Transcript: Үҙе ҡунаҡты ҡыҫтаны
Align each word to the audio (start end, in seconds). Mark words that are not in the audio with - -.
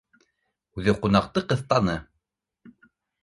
Үҙе 0.79 0.95
ҡунаҡты 1.03 1.43
ҡыҫтаны 1.53 1.97